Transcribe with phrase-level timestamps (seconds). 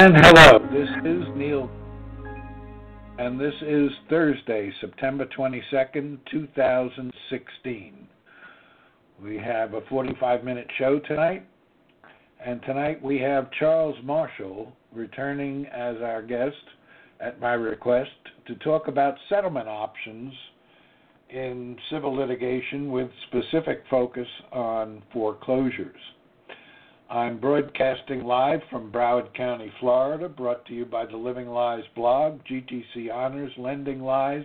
[0.00, 1.68] And hello, this is Neil,
[3.18, 8.06] and this is Thursday, September 22nd, 2016.
[9.20, 11.44] We have a 45 minute show tonight,
[12.38, 16.54] and tonight we have Charles Marshall returning as our guest
[17.18, 18.10] at my request
[18.46, 20.32] to talk about settlement options
[21.28, 25.98] in civil litigation with specific focus on foreclosures.
[27.10, 32.40] I'm broadcasting live from Broward County, Florida, brought to you by the Living Lies blog,
[32.44, 34.44] GTC Honors, Lending Lies,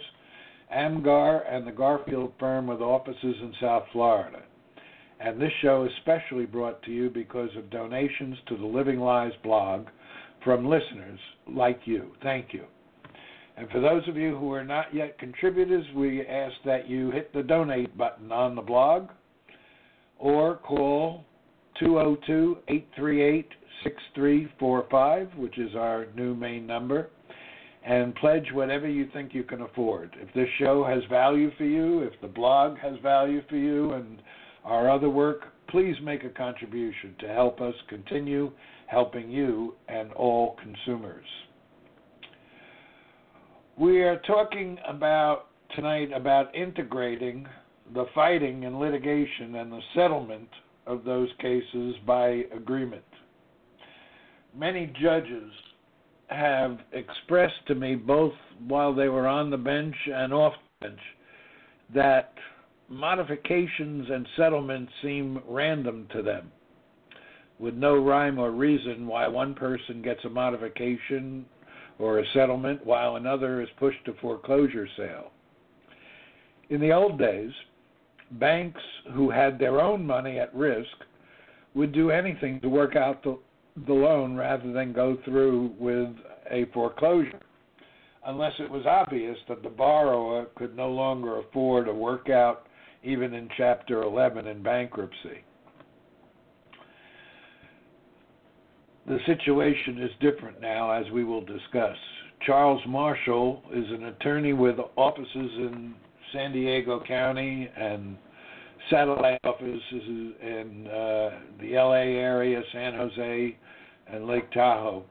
[0.73, 4.43] AMGAR, and the Garfield firm with offices in South Florida.
[5.19, 9.33] And this show is specially brought to you because of donations to the Living Lies
[9.43, 9.87] blog
[10.41, 12.11] from listeners like you.
[12.23, 12.63] Thank you.
[13.57, 17.33] And for those of you who are not yet contributors, we ask that you hit
[17.33, 19.09] the donate button on the blog
[20.17, 21.25] or call
[21.79, 23.47] 202 838
[23.83, 27.09] 6345, which is our new main number,
[27.85, 30.15] and pledge whatever you think you can afford.
[30.19, 34.21] If this show has value for you, if the blog has value for you, and
[34.63, 38.51] our other work, please make a contribution to help us continue
[38.87, 41.25] helping you and all consumers.
[43.77, 47.47] We are talking about tonight about integrating
[47.93, 50.47] the fighting and litigation and the settlement
[50.85, 53.03] of those cases by agreement.
[54.55, 55.51] Many judges
[56.27, 58.33] have expressed to me, both
[58.67, 60.99] while they were on the bench and off the bench,
[61.93, 62.33] that
[62.89, 66.51] modifications and settlements seem random to them,
[67.59, 71.45] with no rhyme or reason why one person gets a modification
[71.99, 75.31] or a settlement while another is pushed to foreclosure sale.
[76.69, 77.51] In the old days,
[78.39, 78.81] banks
[79.13, 80.87] who had their own money at risk
[81.73, 83.37] would do anything to work out the,
[83.87, 86.09] the loan rather than go through with
[86.51, 87.41] a foreclosure,
[88.25, 92.67] unless it was obvious that the borrower could no longer afford a workout
[93.03, 95.43] even in Chapter 11 in bankruptcy.
[99.05, 101.97] The situation is different now, as we will discuss.
[102.45, 105.93] Charles Marshall is an attorney with offices in
[106.33, 108.17] San Diego County and
[108.89, 111.29] satellite offices in uh,
[111.61, 113.57] the LA area, San Jose,
[114.07, 115.03] and Lake Tahoe.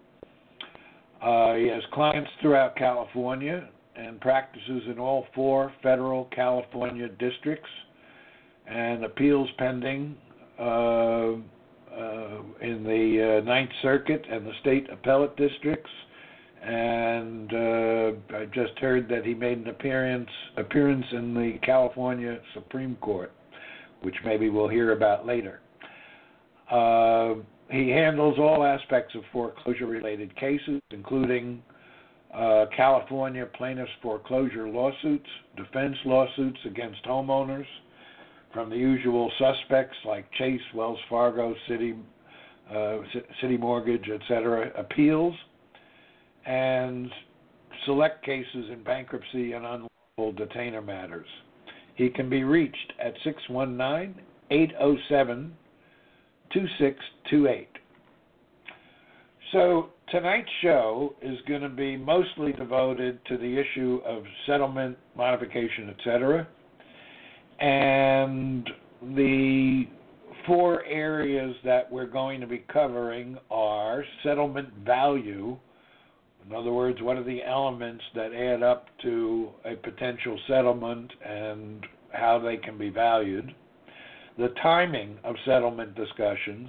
[1.22, 7.70] Uh, he has clients throughout California and practices in all four federal California districts
[8.66, 10.16] and appeals pending
[10.58, 15.90] uh, uh in the uh, Ninth Circuit and the state appellate districts
[16.62, 22.96] and uh, I just heard that he made an appearance appearance in the California Supreme
[22.96, 23.32] Court,
[24.02, 25.60] which maybe we'll hear about later.
[26.70, 27.34] Uh,
[27.70, 31.62] he handles all aspects of foreclosure related cases, including
[32.32, 37.66] uh, California plaintiffs' foreclosure lawsuits, defense lawsuits against homeowners
[38.52, 41.98] from the usual suspects like Chase, Wells Fargo, Citi,
[42.70, 42.98] uh,
[43.42, 45.34] CitiMortgage, etc., appeals
[46.46, 47.10] and
[47.86, 51.26] select cases in bankruptcy and unlawful detainer matters.
[51.94, 54.14] He can be reached at 619
[54.50, 55.56] 807
[56.52, 57.68] 2628.
[59.52, 65.90] So, tonight's show is going to be mostly devoted to the issue of settlement, modification,
[65.90, 66.48] etc.
[67.60, 68.68] And
[69.14, 69.84] the
[70.46, 75.56] four areas that we're going to be covering are settlement value
[76.46, 81.86] in other words, what are the elements that add up to a potential settlement and
[82.12, 83.54] how they can be valued?
[84.38, 86.68] The timing of settlement discussions,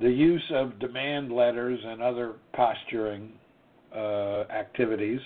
[0.00, 3.32] the use of demand letters and other posturing
[3.94, 5.20] uh, activities,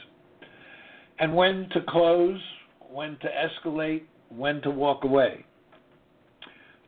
[1.19, 2.41] and when to close,
[2.91, 5.45] when to escalate, when to walk away.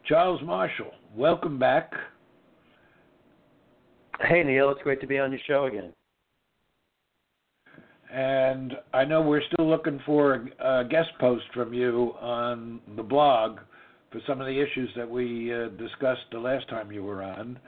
[0.07, 1.93] Charles Marshall, welcome back.
[4.21, 5.93] Hey, Neil, it's great to be on your show again.
[8.13, 13.59] And I know we're still looking for a guest post from you on the blog
[14.11, 17.59] for some of the issues that we uh, discussed the last time you were on.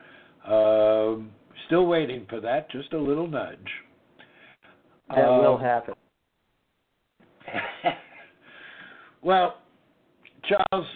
[0.46, 1.30] Um,
[1.66, 3.56] still waiting for that, just a little nudge.
[5.08, 5.94] That um, will happen.
[9.22, 9.62] well,
[10.46, 10.86] Charles,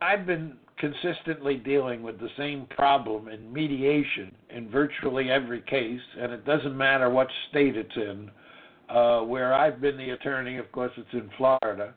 [0.00, 6.32] I've been consistently dealing with the same problem in mediation in virtually every case, and
[6.32, 8.30] it doesn't matter what state it's in.
[8.88, 11.94] Uh, where I've been the attorney, of course, it's in Florida.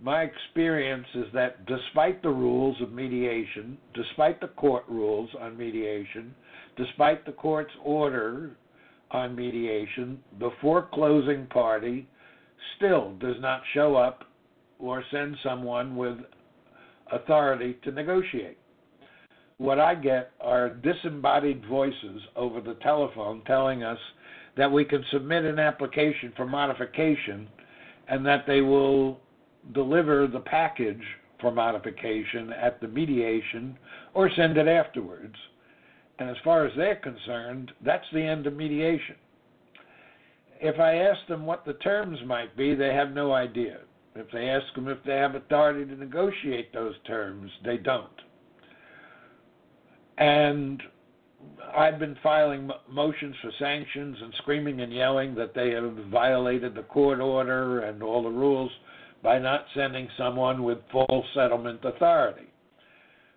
[0.00, 6.32] My experience is that despite the rules of mediation, despite the court rules on mediation,
[6.76, 8.52] despite the court's order
[9.10, 12.06] on mediation, the foreclosing party
[12.76, 14.24] still does not show up
[14.78, 16.18] or send someone with
[17.12, 18.58] authority to negotiate.
[19.58, 23.98] What I get are disembodied voices over the telephone telling us
[24.56, 27.48] that we can submit an application for modification
[28.08, 29.20] and that they will
[29.74, 31.02] deliver the package
[31.40, 33.76] for modification at the mediation
[34.14, 35.34] or send it afterwards.
[36.18, 39.16] And as far as they're concerned, that's the end of mediation.
[40.60, 43.78] If I ask them what the terms might be, they have no idea.
[44.14, 48.08] If they ask them if they have authority to negotiate those terms, they don't.
[50.16, 50.82] And
[51.76, 56.82] I've been filing motions for sanctions and screaming and yelling that they have violated the
[56.82, 58.72] court order and all the rules
[59.22, 62.48] by not sending someone with full settlement authority.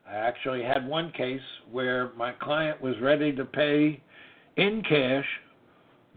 [0.08, 1.42] I actually had one case
[1.72, 4.02] where my client was ready to pay
[4.58, 5.26] in cash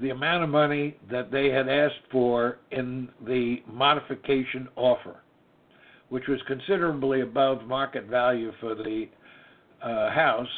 [0.00, 5.16] the amount of money that they had asked for in the modification offer,
[6.08, 9.06] which was considerably above market value for the
[9.82, 10.48] uh, house.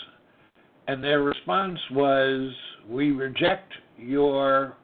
[0.89, 2.53] And their response was,
[2.89, 4.77] We reject your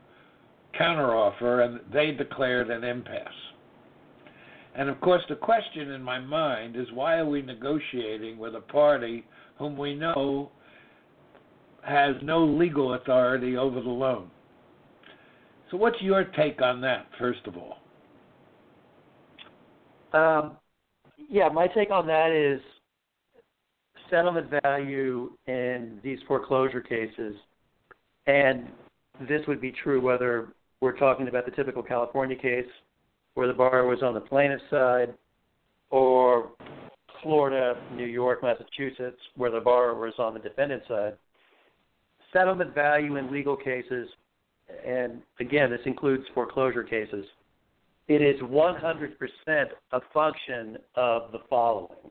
[0.79, 3.29] counteroffer, and they declared an impasse.
[4.75, 8.61] And of course, the question in my mind is why are we negotiating with a
[8.61, 9.25] party
[9.59, 10.51] whom we know
[11.83, 14.31] has no legal authority over the loan?
[15.73, 17.79] So, what's your take on that, first of all?
[20.13, 20.59] Um,
[21.31, 22.61] yeah, my take on that is
[24.11, 27.35] settlement value in these foreclosure cases,
[28.27, 28.69] and
[29.27, 30.49] this would be true whether
[30.83, 32.67] we're talking about the typical California case
[33.33, 35.15] where the borrower was on the plaintiff's side,
[35.89, 36.51] or
[37.23, 41.15] Florida, New York, Massachusetts, where the borrower was on the defendant's side.
[42.31, 44.07] Settlement value in legal cases,
[44.87, 47.25] and again, this includes foreclosure cases,
[48.09, 49.13] it is 100%
[49.93, 52.11] a function of the following.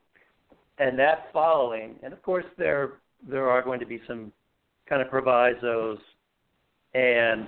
[0.77, 2.93] And that following, and of course, there
[3.29, 4.31] there are going to be some
[4.89, 5.99] kind of provisos
[6.95, 7.47] and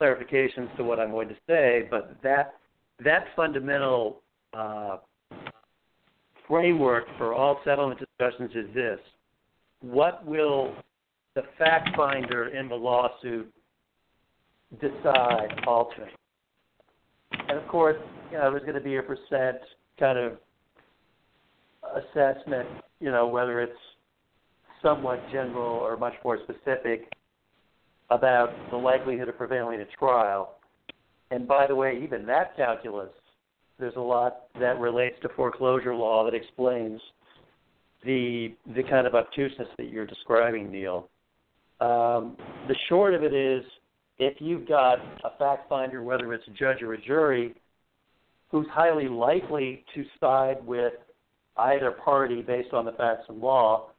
[0.00, 2.54] clarifications to what I'm going to say, but that
[3.02, 4.20] that fundamental
[4.52, 4.98] uh,
[6.46, 8.98] framework for all settlement discussions is this:
[9.80, 10.74] What will
[11.34, 13.50] the fact finder in the lawsuit
[14.80, 16.12] decide ultimately?
[17.48, 17.96] And of course,
[18.30, 19.58] you know, there's going to be a percent
[19.98, 20.32] kind of
[21.96, 22.68] assessment,
[23.00, 23.72] you know, whether it's
[24.82, 27.10] somewhat general or much more specific
[28.10, 30.56] about the likelihood of prevailing at trial.
[31.30, 33.10] And by the way, even that calculus,
[33.78, 37.00] there's a lot that relates to foreclosure law that explains
[38.04, 41.08] the the kind of obtuseness that you're describing, Neil.
[41.80, 43.62] Um, the short of it is,
[44.18, 47.54] if you've got a fact finder, whether it's a judge or a jury,
[48.50, 50.94] who's highly likely to side with
[51.56, 53.90] either party based on the facts and law,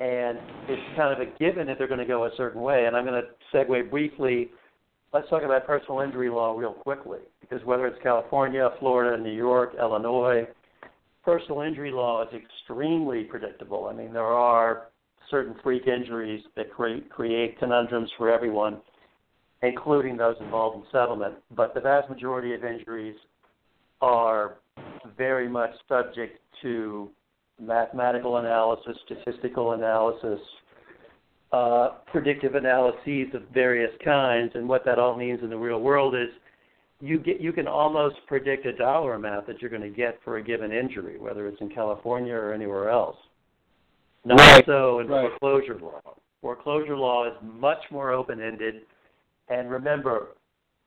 [0.00, 2.86] and it's kind of a given that they're going to go a certain way.
[2.86, 4.50] And I'm going to segue briefly
[5.12, 9.74] let's talk about personal injury law real quickly, because whether it's California, Florida, New York,
[9.78, 10.46] Illinois,
[11.24, 13.86] personal injury law is extremely predictable.
[13.86, 14.88] I mean, there are
[15.30, 18.78] certain freak injuries that create, create conundrums for everyone,
[19.62, 21.34] including those involved in settlement.
[21.54, 23.16] But the vast majority of injuries
[24.00, 24.56] are
[25.16, 27.10] very much subject to
[27.60, 30.40] mathematical analysis, statistical analysis,
[31.52, 36.14] uh, predictive analyses of various kinds, and what that all means in the real world
[36.14, 36.28] is
[37.00, 40.36] you get you can almost predict a dollar amount that you're going to get for
[40.36, 43.16] a given injury, whether it's in California or anywhere else.
[44.24, 44.64] Not right.
[44.66, 45.30] so in right.
[45.40, 46.00] foreclosure law.
[46.42, 48.82] Foreclosure law is much more open-ended,
[49.50, 50.28] And remember,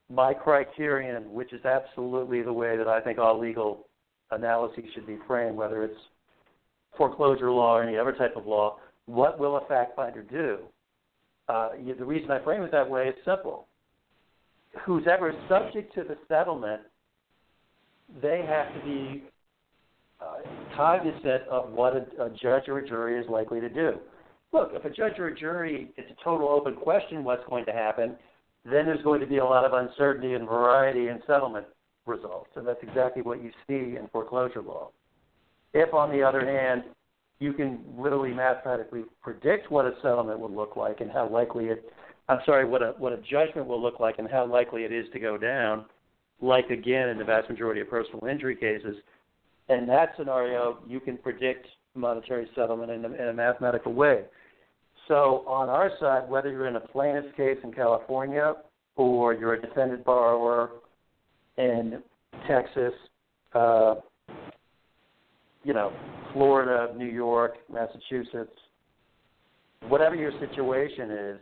[0.10, 3.88] my criterion, which is absolutely the way that I think all legal
[4.32, 6.00] analyses should be framed, whether it's
[6.98, 10.60] foreclosure law or any other type of law, what will a fact finder do?
[11.50, 13.68] Uh, the reason I frame it that way is simple.
[14.86, 16.82] Who's ever subject to the settlement,
[18.22, 19.24] they have to be
[20.22, 20.36] uh,
[20.76, 23.94] cognizant of what a, a judge or a jury is likely to do.
[24.54, 27.74] Look, if a judge or a jury, it's a total open question what's going to
[27.74, 28.16] happen,
[28.66, 31.66] then there's going to be a lot of uncertainty and variety in settlement
[32.06, 32.50] results.
[32.56, 34.90] And that's exactly what you see in foreclosure law.
[35.74, 36.84] If, on the other hand,
[37.40, 41.92] you can literally mathematically predict what a settlement would look like and how likely it
[42.30, 45.06] I'm sorry, what a what a judgment will look like and how likely it is
[45.14, 45.86] to go down,
[46.42, 48.96] like again in the vast majority of personal injury cases,
[49.70, 54.24] in that scenario you can predict monetary settlement in a, in a mathematical way.
[55.08, 58.54] So on our side, whether you're in a plaintiff's case in California
[58.96, 60.70] or you're a defendant borrower
[61.58, 62.02] in
[62.48, 62.94] Texas,
[63.54, 63.96] uh,
[65.64, 65.92] you know,
[66.34, 68.52] Florida, New York, Massachusetts,
[69.88, 71.40] whatever your situation is,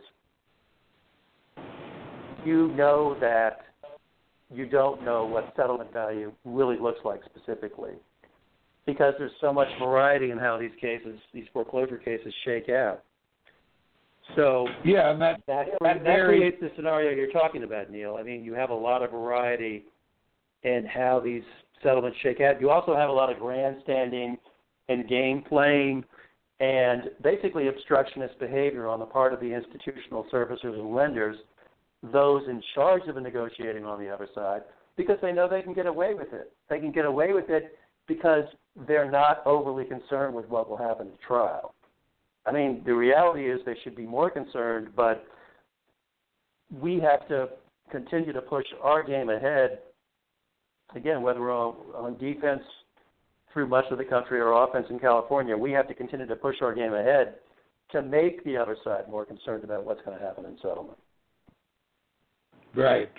[2.44, 3.66] you know that
[4.50, 7.92] you don't know what settlement value really looks like specifically
[8.86, 13.02] because there's so much variety in how these cases, these foreclosure cases, shake out.
[14.36, 18.16] So yeah, and that that, that, that creates the scenario you're talking about, Neil.
[18.18, 19.84] I mean, you have a lot of variety
[20.62, 21.42] in how these
[21.82, 22.60] settlements shake out.
[22.60, 24.38] You also have a lot of grandstanding
[24.88, 26.04] and game playing
[26.60, 31.36] and basically obstructionist behavior on the part of the institutional servicers and lenders,
[32.12, 34.62] those in charge of the negotiating on the other side,
[34.96, 36.52] because they know they can get away with it.
[36.70, 37.76] They can get away with it
[38.06, 38.44] because
[38.86, 41.74] they're not overly concerned with what will happen at trial.
[42.44, 45.24] I mean, the reality is they should be more concerned, but
[46.80, 47.48] we have to
[47.90, 49.78] continue to push our game ahead.
[50.94, 52.62] Again, whether we're on defense
[53.52, 56.56] through much of the country or offense in California, we have to continue to push
[56.62, 57.36] our game ahead
[57.92, 60.98] to make the other side more concerned about what's going to happen in settlement.
[62.74, 63.10] Right.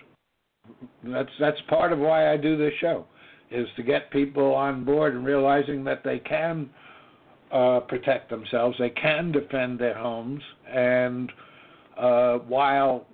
[1.04, 3.06] That's that's part of why I do this show,
[3.52, 6.70] is to get people on board and realizing that they can
[7.54, 11.32] uh, protect themselves, they can defend their homes, and
[11.98, 13.06] uh, while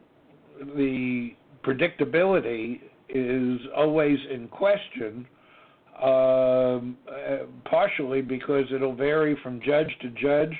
[0.75, 1.31] the
[1.63, 2.79] predictability
[3.09, 5.27] is always in question,
[6.01, 10.55] um, uh, partially because it'll vary from judge to judge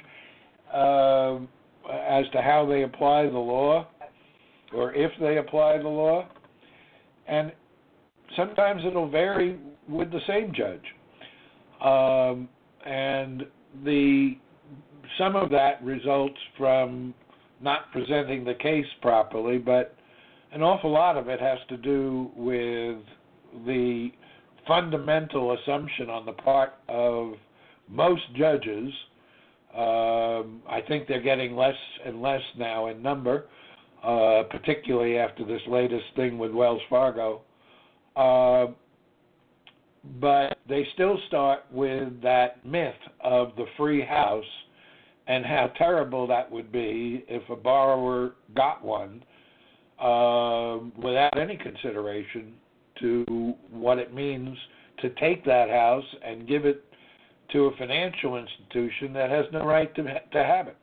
[0.74, 1.38] uh,
[1.90, 3.88] as to how they apply the law
[4.74, 6.28] or if they apply the law.
[7.28, 7.54] And
[8.36, 9.58] sometimes it'll vary
[9.88, 10.84] with the same judge.
[11.82, 12.50] Um,
[12.86, 13.46] and
[13.84, 14.38] the
[15.18, 17.14] some of that results from
[17.62, 19.96] not presenting the case properly, but
[20.52, 22.98] an awful lot of it has to do with
[23.66, 24.10] the
[24.68, 27.34] fundamental assumption on the part of
[27.90, 28.94] most judges.
[29.76, 33.46] Um, I think they're getting less and less now in number,
[34.04, 37.42] uh, particularly after this latest thing with Wells Fargo.
[38.16, 38.68] Uh,
[40.20, 44.46] but they still start with that myth of the free house
[45.28, 49.24] and how terrible that would be if a borrower got one
[50.00, 52.54] uh, without any consideration
[53.00, 54.58] to what it means
[55.02, 56.84] to take that house and give it
[57.52, 60.78] to a financial institution that has no right to to have it.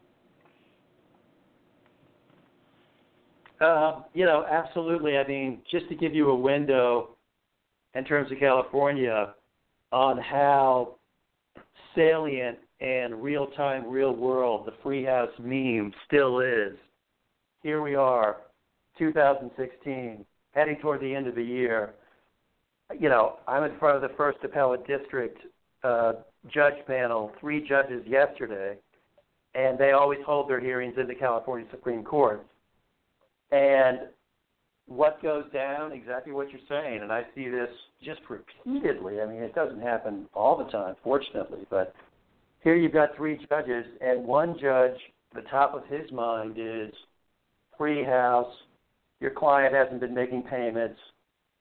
[3.61, 5.17] Uh, you know, absolutely.
[5.17, 7.11] I mean, just to give you a window
[7.95, 9.35] in terms of California
[9.97, 10.97] on how
[11.95, 16.77] salient and real time, real world the free house meme still is.
[17.63, 18.37] Here we are,
[18.99, 21.95] 2016, heading toward the end of the year
[22.99, 25.39] you know, I'm in front of the first appellate district
[25.83, 26.13] uh,
[26.49, 28.77] judge panel, three judges yesterday,
[29.55, 32.47] and they always hold their hearings in the California Supreme Court.
[33.51, 34.01] And
[34.87, 37.69] what goes down, exactly what you're saying, and I see this
[38.03, 39.21] just repeatedly.
[39.21, 41.95] I mean, it doesn't happen all the time, fortunately, but
[42.63, 44.97] here you've got three judges, and one judge,
[45.35, 46.93] the top of his mind is
[47.77, 48.53] free house,
[49.21, 50.99] your client hasn't been making payments,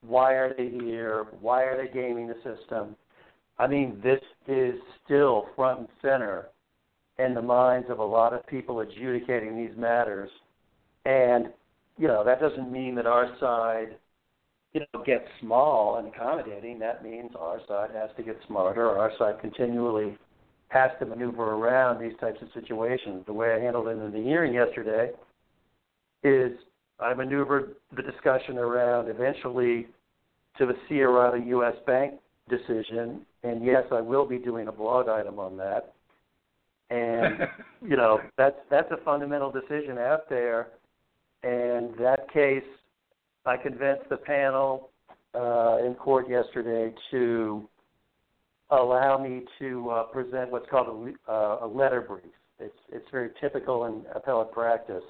[0.08, 1.26] why are they here?
[1.42, 2.96] Why are they gaming the system?
[3.58, 6.50] I mean, this is still front and center
[7.18, 10.30] in the minds of a lot of people adjudicating these matters.
[11.06, 11.48] And,
[11.98, 13.98] you know, that doesn't mean that our side,
[14.74, 16.80] you know, gets small and accommodating.
[16.80, 18.90] That means our side has to get smarter.
[18.90, 20.18] Our side continually
[20.70, 23.24] has to maneuver around these types of situations.
[23.26, 25.12] The way I handled it in the hearing yesterday
[26.24, 26.52] is
[27.00, 29.88] I maneuvered the discussion around eventually
[30.58, 31.76] to the Sciarratta U.S.
[31.86, 32.16] Bank
[32.50, 35.94] decision, and yes, I will be doing a blog item on that.
[36.90, 37.40] And
[37.82, 40.68] you know that's that's a fundamental decision out there,
[41.46, 42.64] and that case,
[43.46, 44.90] I convinced the panel
[45.36, 47.70] uh, in court yesterday to
[48.72, 50.88] allow me to uh, present what's called
[51.28, 52.34] a, uh, a letter brief.
[52.60, 55.04] It's it's very typical in appellate practice,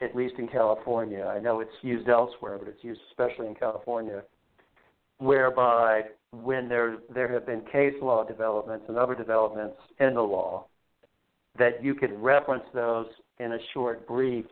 [0.00, 1.24] at least in California.
[1.24, 4.22] I know it's used elsewhere, but it's used especially in California,
[5.18, 10.68] whereby when there there have been case law developments and other developments in the law,
[11.58, 13.06] that you can reference those
[13.40, 14.46] in a short brief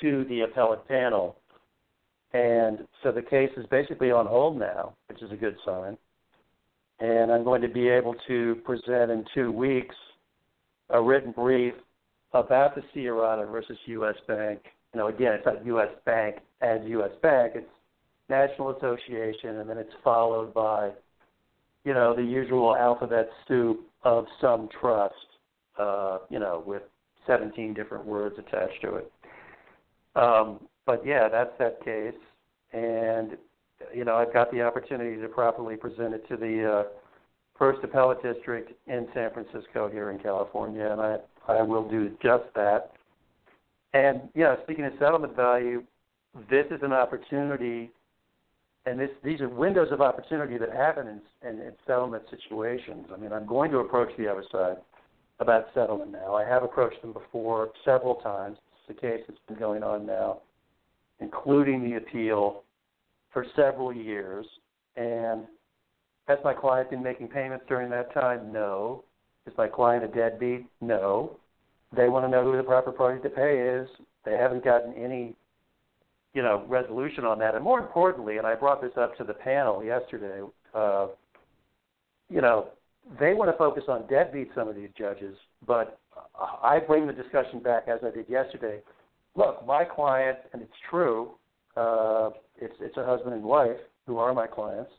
[0.00, 1.36] to the appellate panel.
[2.32, 5.96] And so the case is basically on hold now, which is a good sign.
[6.98, 9.94] And I'm going to be able to present in two weeks
[10.90, 11.74] a written brief
[12.32, 14.14] about the Sciarratta versus U.S.
[14.26, 14.60] Bank.
[14.94, 15.88] You know, again, it's not U.S.
[16.04, 17.10] Bank as U.S.
[17.22, 17.52] Bank.
[17.56, 17.66] It's
[18.28, 20.90] National Association, and then it's followed by,
[21.84, 25.14] you know, the usual alphabet soup of some trust,
[25.78, 26.82] uh, you know, with
[27.26, 29.12] 17 different words attached to it.
[30.16, 32.14] Um, but yeah, that's that case,
[32.72, 33.36] and
[33.94, 36.82] you know, I've got the opportunity to properly present it to the uh,
[37.58, 41.16] First Appellate District in San Francisco here in California, and I
[41.48, 42.92] I will do just that.
[43.92, 45.82] And yeah, speaking of settlement value,
[46.50, 47.90] this is an opportunity,
[48.84, 53.06] and this these are windows of opportunity that happen in, in, in settlement situations.
[53.12, 54.76] I mean, I'm going to approach the other side
[55.40, 56.34] about settlement now.
[56.34, 58.58] I have approached them before several times.
[58.88, 60.42] The case that's been going on now,
[61.20, 62.62] including the appeal
[63.32, 64.46] for several years,
[64.96, 65.44] and
[66.28, 68.52] has my client been making payments during that time?
[68.52, 69.04] No.
[69.46, 70.66] Is my client a deadbeat?
[70.80, 71.38] No.
[71.96, 73.88] They want to know who the proper party to pay is.
[74.24, 75.36] They haven't gotten any,
[76.34, 77.54] you know, resolution on that.
[77.54, 80.42] And more importantly, and I brought this up to the panel yesterday,
[80.74, 81.08] uh,
[82.28, 82.68] you know,
[83.20, 85.98] they want to focus on deadbeat some of these judges, but
[86.62, 88.80] I bring the discussion back as I did yesterday.
[89.34, 91.32] Look, my client, and it's true,
[91.76, 94.90] uh, it's it's a husband and wife who are my clients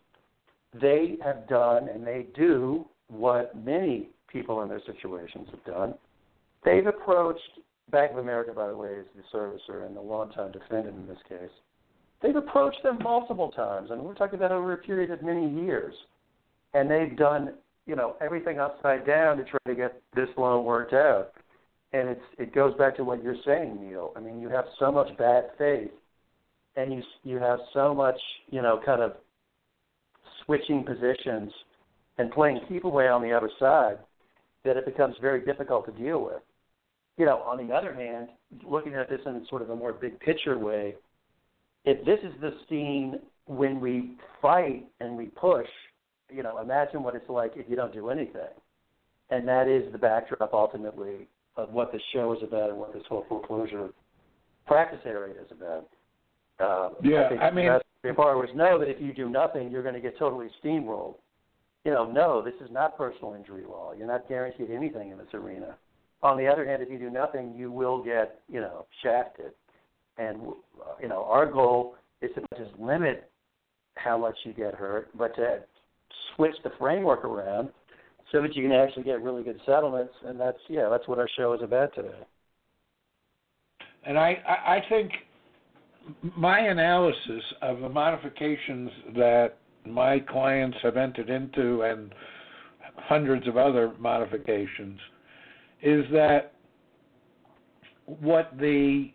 [0.74, 5.94] they have done and they do what many people in their situations have done.
[6.64, 7.42] They've approached
[7.90, 11.18] Bank of America, by the way, is the servicer and the longtime defendant in this
[11.30, 11.50] case.
[12.22, 15.94] They've approached them multiple times, and we're talking about over a period of many years.
[16.74, 17.54] And they've done,
[17.88, 21.32] you know, everything upside down to try to get this loan worked out.
[21.94, 24.12] And it's it goes back to what you're saying, Neil.
[24.16, 25.92] I mean, you have so much bad faith,
[26.76, 28.20] and you you have so much,
[28.52, 29.14] you know, kind of
[30.46, 31.52] switching positions
[32.18, 33.98] and playing keep away on the other side
[34.66, 36.42] that it becomes very difficult to deal with.
[37.18, 38.28] You know, on the other hand,
[38.68, 40.96] looking at this in sort of a more big picture way,
[41.86, 45.68] if this is the scene when we fight and we push,
[46.30, 48.54] you know, imagine what it's like if you don't do anything.
[49.30, 53.04] And that is the backdrop ultimately of what the show is about and what this
[53.10, 53.90] whole foreclosure
[54.66, 55.88] practice area is about.
[56.60, 57.70] Uh, yeah, I, I mean,
[58.04, 61.16] your borrowers know that if you do nothing, you're going to get totally steamrolled.
[61.84, 63.94] You know, no, this is not personal injury law.
[63.98, 65.78] You're not guaranteed anything in this arena.
[66.24, 69.52] On the other hand, if you do nothing, you will get, you know, shafted.
[70.18, 70.42] And,
[70.82, 73.30] uh, you know, our goal is to just limit
[73.96, 75.60] how much you get hurt, but to
[76.36, 77.70] switch the framework around
[78.32, 80.14] so that you can actually get really good settlements.
[80.26, 82.20] And that's, yeah, that's what our show is about today.
[84.06, 85.12] And I, I think
[86.36, 92.14] my analysis of the modifications that my clients have entered into and
[92.98, 95.00] hundreds of other modifications
[95.82, 96.54] is that
[98.06, 99.12] what the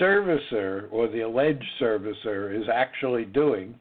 [0.00, 3.74] servicer or the alleged servicer is actually doing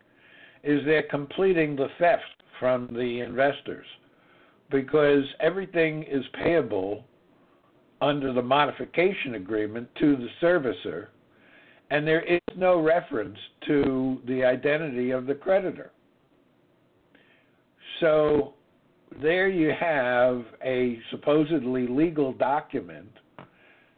[0.63, 2.23] is they're completing the theft
[2.61, 3.85] from the investors
[4.71, 7.03] because everything is payable
[7.99, 11.07] under the modification agreement to the servicer
[11.89, 15.91] and there is no reference to the identity of the creditor.
[17.99, 18.53] So
[19.21, 23.11] there you have a supposedly legal document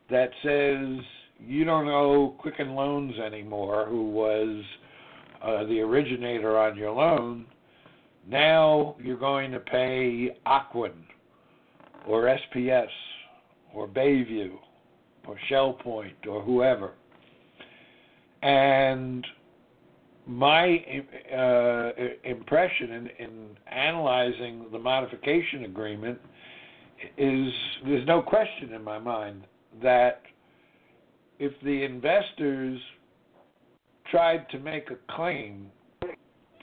[0.09, 1.05] that says
[1.39, 4.63] you don't owe Quicken Loans anymore, who was
[5.43, 7.45] uh, the originator on your loan.
[8.27, 10.93] Now you're going to pay Ocwen
[12.07, 12.87] or SPS
[13.73, 14.53] or Bayview
[15.27, 16.91] or Shellpoint or whoever.
[18.41, 19.25] And
[20.25, 20.83] my
[21.35, 21.91] uh,
[22.23, 26.19] impression in, in analyzing the modification agreement
[27.17, 27.51] is
[27.85, 29.45] there's no question in my mind
[29.81, 30.21] that
[31.39, 32.79] if the investors
[34.09, 35.69] tried to make a claim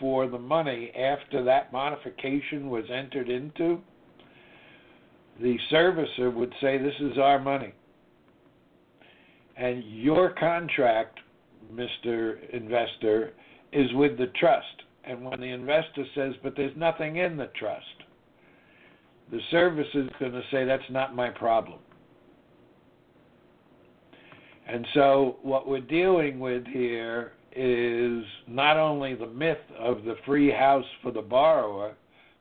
[0.01, 3.79] for the money after that modification was entered into,
[5.41, 7.73] the servicer would say, This is our money.
[9.57, 11.21] And your contract,
[11.73, 12.49] Mr.
[12.51, 13.33] Investor,
[13.73, 14.67] is with the trust.
[15.05, 17.85] And when the investor says, But there's nothing in the trust,
[19.31, 21.79] the servicer is going to say, That's not my problem.
[24.67, 30.51] And so, what we're dealing with here is not only the myth of the free
[30.51, 31.95] house for the borrower,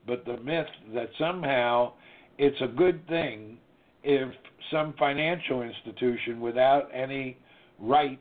[0.05, 1.93] but the myth that somehow
[2.37, 3.57] it's a good thing
[4.03, 4.33] if
[4.71, 7.37] some financial institution, without any
[7.79, 8.19] right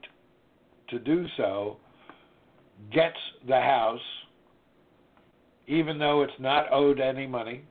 [0.88, 1.77] to do so,
[2.92, 4.01] gets the house,
[5.66, 7.62] even though it's not owed any money,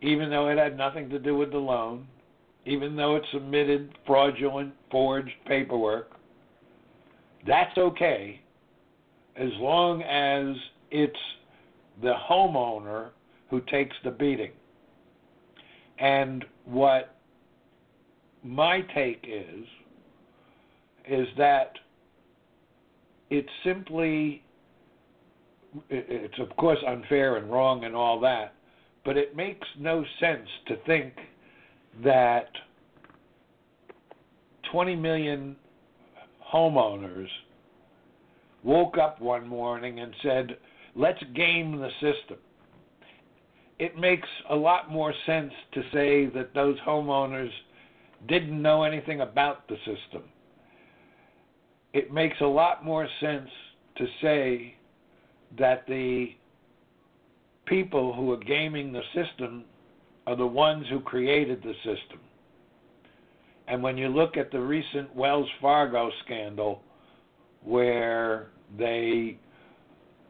[0.00, 2.06] even though it had nothing to do with the loan,
[2.66, 6.12] even though it submitted fraudulent, forged paperwork.
[7.46, 8.40] That's okay
[9.36, 10.56] as long as
[10.90, 11.18] it's
[12.02, 13.08] the homeowner
[13.50, 14.52] who takes the beating.
[15.98, 17.16] And what
[18.42, 19.64] my take is,
[21.08, 21.72] is that
[23.30, 24.42] it's simply,
[25.88, 28.54] it's of course unfair and wrong and all that,
[29.04, 31.14] but it makes no sense to think
[32.04, 32.48] that
[34.70, 35.56] 20 million
[36.52, 37.28] homeowners
[38.62, 40.56] woke up one morning and said,
[40.94, 42.38] let's game the system.
[43.78, 47.50] It makes a lot more sense to say that those homeowners
[48.28, 50.22] didn't know anything about the system.
[51.92, 53.48] It makes a lot more sense
[53.96, 54.76] to say
[55.58, 56.28] that the
[57.66, 59.64] people who are gaming the system
[60.26, 62.20] are the ones who created the system.
[63.72, 66.82] And when you look at the recent Wells Fargo scandal,
[67.64, 69.38] where they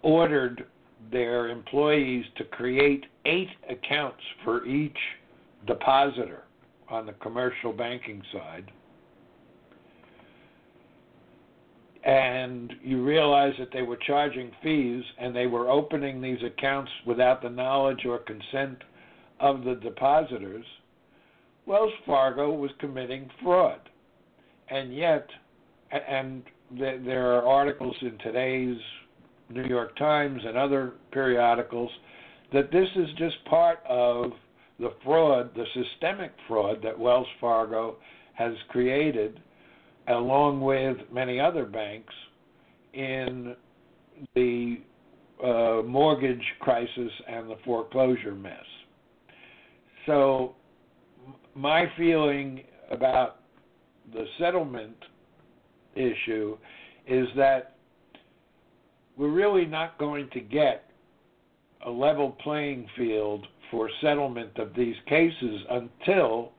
[0.02, 0.66] ordered
[1.10, 4.96] their employees to create eight accounts for each
[5.66, 6.44] depositor
[6.88, 8.70] on the commercial banking side.
[12.04, 17.42] And you realize that they were charging fees and they were opening these accounts without
[17.42, 18.78] the knowledge or consent
[19.40, 20.64] of the depositors.
[21.66, 23.80] Wells Fargo was committing fraud.
[24.68, 25.26] And yet,
[25.90, 26.42] and
[26.78, 28.78] there are articles in today's
[29.50, 31.90] New York Times and other periodicals
[32.52, 34.32] that this is just part of
[34.78, 37.96] the fraud, the systemic fraud that Wells Fargo
[38.34, 39.40] has created,
[40.08, 42.14] along with many other banks,
[42.94, 43.54] in
[44.34, 44.80] the
[45.42, 48.64] uh, mortgage crisis and the foreclosure mess.
[50.06, 50.54] So,
[51.54, 53.40] my feeling about
[54.12, 54.96] the settlement
[55.94, 56.56] issue
[57.06, 57.76] is that
[59.16, 60.84] we're really not going to get
[61.86, 66.52] a level playing field for settlement of these cases until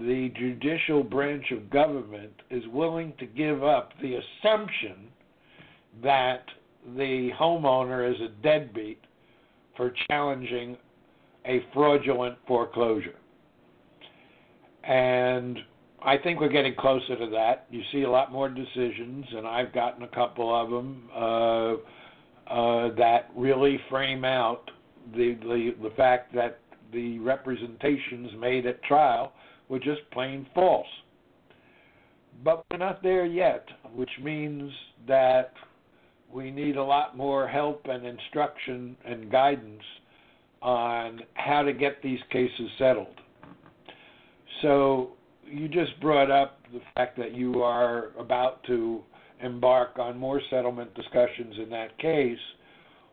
[0.00, 5.08] the judicial branch of government is willing to give up the assumption
[6.02, 6.44] that
[6.96, 9.02] the homeowner is a deadbeat
[9.76, 10.76] for challenging
[11.46, 13.16] a fraudulent foreclosure.
[14.88, 15.58] And
[16.02, 17.66] I think we're getting closer to that.
[17.70, 22.94] You see a lot more decisions, and I've gotten a couple of them uh, uh,
[22.96, 24.70] that really frame out
[25.14, 26.60] the, the the fact that
[26.92, 29.32] the representations made at trial
[29.68, 30.86] were just plain false.
[32.42, 34.72] But we're not there yet, which means
[35.06, 35.52] that
[36.32, 39.82] we need a lot more help and instruction and guidance
[40.62, 43.20] on how to get these cases settled.
[44.62, 45.10] So
[45.46, 49.02] you just brought up the fact that you are about to
[49.42, 52.38] embark on more settlement discussions in that case.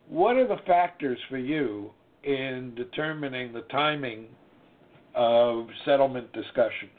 [0.07, 1.91] What are the factors for you
[2.23, 4.27] in determining the timing
[5.13, 6.91] of settlement discussions?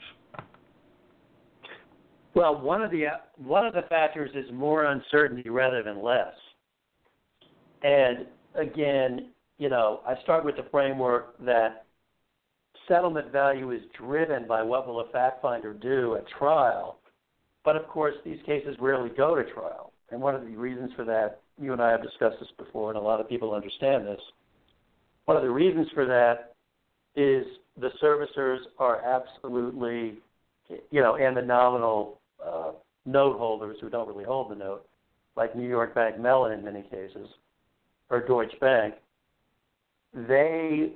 [2.33, 3.05] Well, one of the
[3.37, 6.33] one of the factors is more uncertainty rather than less.
[7.83, 11.86] And again, you know, I start with the framework that
[12.87, 16.99] settlement value is driven by what will a fact finder do at trial.
[17.63, 19.91] But of course, these cases rarely go to trial.
[20.09, 22.97] And one of the reasons for that, you and I have discussed this before, and
[22.97, 24.21] a lot of people understand this.
[25.25, 26.55] One of the reasons for that
[27.15, 27.45] is
[27.79, 30.19] the servicers are absolutely,
[30.91, 32.71] you know, and the nominal uh,
[33.05, 34.87] note holders who don't really hold the note,
[35.35, 37.27] like New York Bank Mellon in many cases,
[38.09, 38.95] or Deutsche Bank,
[40.13, 40.93] they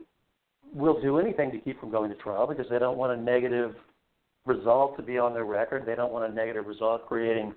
[0.74, 3.76] will do anything to keep from going to trial because they don't want a negative
[4.46, 5.86] result to be on their record.
[5.86, 7.54] They don't want a negative result creating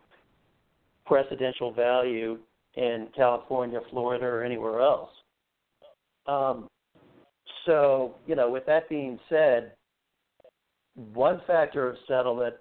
[1.08, 2.38] precedential value
[2.74, 5.10] in California, Florida, or anywhere else.
[6.26, 6.68] Um,
[7.66, 9.72] so, you know, with that being said,
[10.94, 12.54] one factor of settlement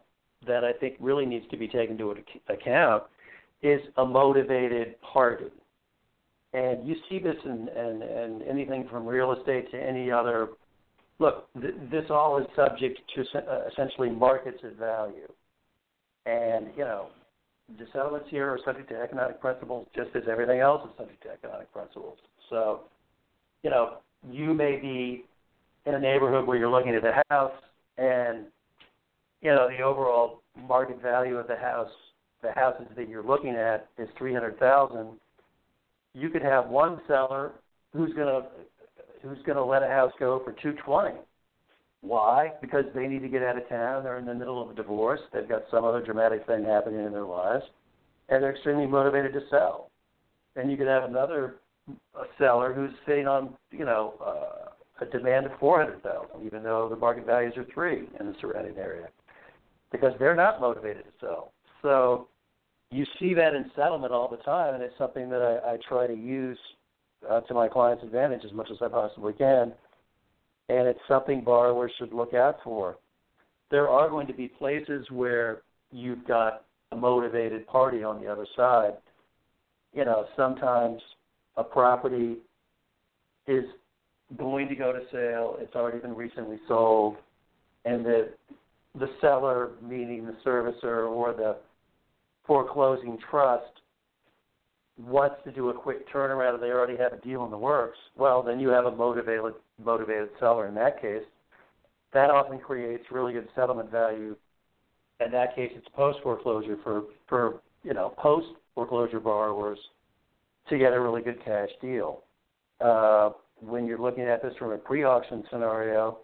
[0.45, 2.15] that I think really needs to be taken into
[2.49, 3.03] account
[3.61, 5.45] is a motivated party.
[6.53, 10.49] And you see this in, in, in anything from real estate to any other.
[11.19, 15.31] Look, th- this all is subject to uh, essentially markets at value.
[16.25, 17.07] And, you know,
[17.77, 21.29] the settlements here are subject to economic principles just as everything else is subject to
[21.31, 22.17] economic principles.
[22.49, 22.81] So,
[23.63, 23.97] you know,
[24.29, 25.25] you may be
[25.85, 27.51] in a neighborhood where you're looking at a house
[27.97, 28.45] and
[29.41, 31.89] you know the overall market value of the house
[32.41, 35.19] the houses that you're looking at is three hundred thousand
[36.13, 37.51] you could have one seller
[37.93, 38.43] who's to
[39.21, 41.17] who's to let a house go for two twenty.
[42.01, 42.51] Why?
[42.61, 44.03] Because they need to get out of town.
[44.03, 45.21] They're in the middle of a divorce.
[45.31, 47.63] They've got some other dramatic thing happening in their lives
[48.29, 49.89] and they're extremely motivated to sell.
[50.55, 51.55] And you could have another
[52.37, 54.69] seller who's sitting on you know uh,
[55.01, 59.07] a demand of 400,000, even though the market values are three in the surrounding area,
[59.91, 61.51] because they're not motivated to sell.
[61.81, 62.27] So
[62.93, 66.05] you see that in settlement all the time, and it's something that I, I try
[66.05, 66.57] to use
[67.29, 69.73] uh, to my client's advantage as much as I possibly can.
[70.69, 72.97] And it's something borrowers should look out for.
[73.71, 78.45] There are going to be places where you've got a motivated party on the other
[78.55, 78.93] side.
[79.93, 81.01] You know, sometimes
[81.57, 82.37] a property
[83.47, 83.65] is
[84.37, 85.57] going to go to sale.
[85.59, 87.17] It's already been recently sold,
[87.85, 88.29] and the
[88.99, 91.57] the seller, meaning the servicer or the
[92.45, 93.81] foreclosing trust,
[94.97, 97.97] wants to do a quick turnaround, and they already have a deal in the works.
[98.15, 99.53] Well, then you have a motivated
[99.83, 101.23] motivated seller in that case.
[102.13, 104.35] That often creates really good settlement value.
[105.25, 109.79] In that case, it's post foreclosure for for you know post foreclosure borrowers
[110.69, 112.23] to get a really good cash deal.
[112.79, 116.19] Uh, when you're looking at this from a pre-auction scenario,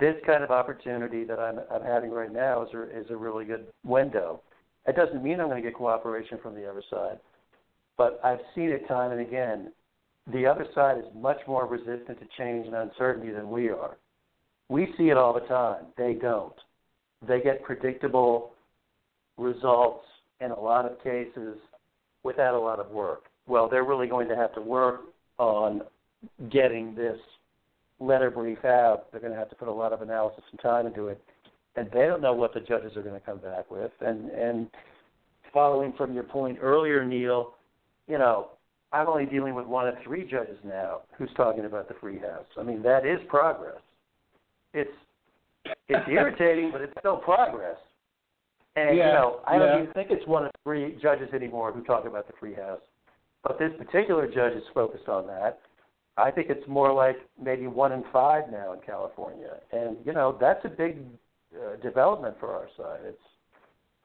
[0.00, 3.44] this kind of opportunity that I'm, I'm having right now is a, is a really
[3.44, 4.40] good window.
[4.86, 7.18] It doesn't mean I'm going to get cooperation from the other side,
[7.96, 9.72] but I've seen it time and again.
[10.32, 13.96] The other side is much more resistant to change and uncertainty than we are.
[14.68, 15.86] We see it all the time.
[15.96, 16.54] They don't.
[17.26, 18.52] They get predictable
[19.36, 20.04] results
[20.40, 21.56] in a lot of cases
[22.22, 23.24] without a lot of work.
[23.46, 25.02] Well, they're really going to have to work
[25.38, 25.82] on
[26.50, 27.18] getting this
[28.02, 30.86] letter brief out, they're going to have to put a lot of analysis and time
[30.86, 31.22] into it,
[31.76, 33.92] and they don't know what the judges are going to come back with.
[34.00, 34.68] And and
[35.52, 37.54] following from your point earlier, Neil,
[38.06, 38.50] you know,
[38.92, 42.46] I'm only dealing with one of three judges now who's talking about the free house.
[42.58, 43.80] I mean, that is progress.
[44.74, 44.90] It's
[45.88, 47.76] it's irritating, but it's still progress.
[48.76, 49.82] And yeah, you know, I don't yeah.
[49.82, 52.80] even think it's one of three judges anymore who talk about the free house.
[53.42, 55.58] But this particular judge is focused on that.
[56.16, 60.36] I think it's more like maybe one in five now in California, and you know
[60.38, 60.98] that's a big
[61.54, 63.00] uh, development for our side.
[63.04, 63.18] It's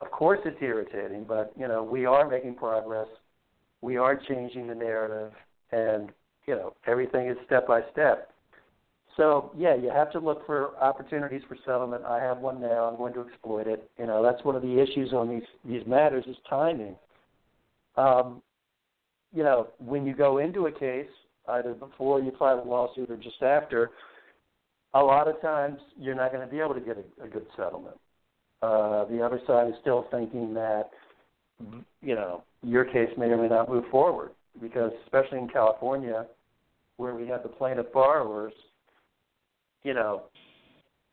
[0.00, 3.08] of course it's irritating, but you know we are making progress.
[3.80, 5.32] We are changing the narrative,
[5.72, 6.10] and
[6.46, 8.30] you know everything is step by step.
[9.16, 12.04] So yeah, you have to look for opportunities for settlement.
[12.04, 12.84] I have one now.
[12.84, 13.90] I'm going to exploit it.
[13.98, 16.94] You know that's one of the issues on these these matters is timing.
[17.96, 18.42] Um,
[19.34, 21.08] you know when you go into a case
[21.48, 23.90] either before you file a lawsuit or just after,
[24.94, 27.46] a lot of times you're not going to be able to get a, a good
[27.56, 27.96] settlement.
[28.62, 30.90] Uh, the other side is still thinking that,
[32.02, 36.26] you know, your case may or may not move forward because, especially in California,
[36.96, 38.52] where we have the plaintiff borrowers,
[39.84, 40.22] you know,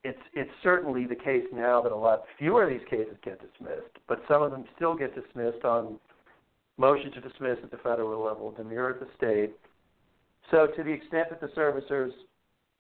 [0.04, 3.98] it's it's certainly the case now that a lot fewer of these cases get dismissed,
[4.08, 6.00] but some of them still get dismissed on
[6.78, 9.56] motion to dismiss at the federal level, demur at the state,
[10.52, 12.12] so, to the extent that the servicers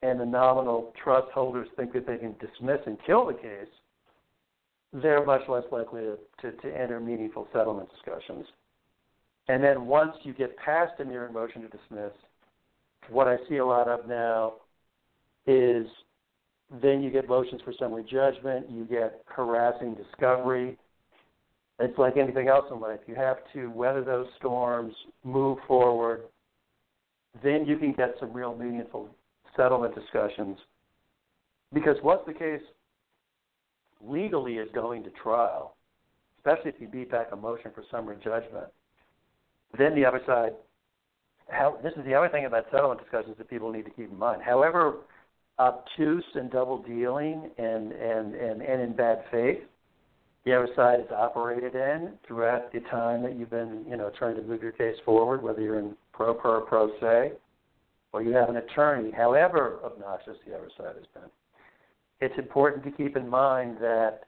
[0.06, 3.68] and the nominal trust holders think that they can dismiss and kill the case,
[4.94, 8.46] they're much less likely to, to, to enter meaningful settlement discussions.
[9.48, 12.12] And then once you get past a mere motion to dismiss,
[13.10, 14.54] what I see a lot of now
[15.48, 15.88] is
[16.82, 20.78] then you get motions for summary judgment, you get harassing discovery.
[21.80, 23.00] It's like anything else in life.
[23.08, 26.22] You have to weather those storms, move forward,
[27.44, 29.10] then you can get some real meaningful
[29.56, 30.58] settlement discussions.
[31.74, 32.62] Because what's the case
[34.02, 35.76] legally is going to trial,
[36.40, 38.68] especially if you beat back a motion for summary judgment.
[39.78, 40.52] Then the other side,
[41.50, 44.18] how, this is the other thing about settlement discussions that people need to keep in
[44.18, 44.42] mind.
[44.42, 44.98] However
[45.60, 49.60] obtuse and double dealing and, and, and, and in bad faith,
[50.46, 54.36] the other side has operated in throughout the time that you've been, you know, trying
[54.36, 57.32] to move your case forward, whether you're in pro per pro se,
[58.16, 61.30] or you have an attorney, however obnoxious the other side has been.
[62.22, 64.22] It's important to keep in mind that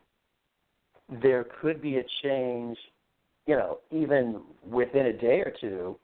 [1.21, 2.78] there could be a change,
[3.45, 5.97] you know, even within a day or two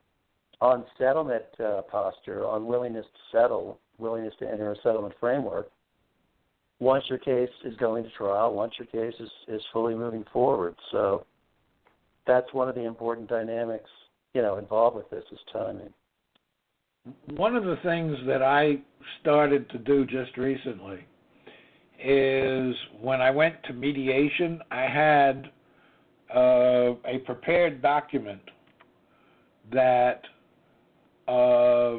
[0.62, 5.70] on settlement uh, posture, on willingness to settle, willingness to enter a settlement framework
[6.80, 10.74] once your case is going to trial, once your case is, is fully moving forward.
[10.94, 11.26] So
[12.26, 13.90] that's one of the important dynamics,
[14.34, 15.94] you know, involved with this is timing.
[17.36, 18.78] One of the things that I
[19.20, 21.06] started to do just recently
[22.02, 25.52] is when I went to mediation, I had
[26.34, 28.42] uh, a prepared document
[29.74, 30.22] that
[31.28, 31.98] uh,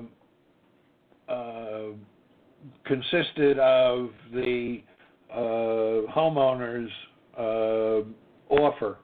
[1.29, 1.93] uh,
[2.87, 4.83] consisted of the
[5.31, 6.91] uh, homeowner's
[7.39, 8.99] uh, offer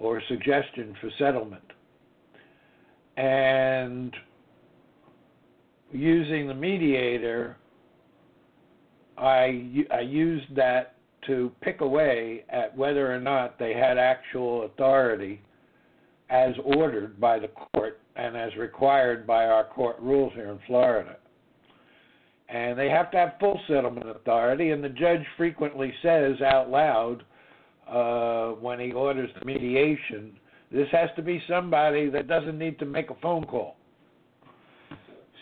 [0.00, 1.62] or suggestion for settlement.
[3.16, 4.12] And
[5.92, 7.56] using the mediator,
[9.16, 10.94] I, I used that
[11.26, 15.40] to pick away at whether or not they had actual authority
[16.30, 21.16] as ordered by the court and as required by our court rules here in Florida.
[22.48, 27.24] And they have to have full settlement authority, and the judge frequently says out loud
[27.86, 30.38] uh, when he orders the mediation,
[30.70, 33.77] this has to be somebody that doesn't need to make a phone call.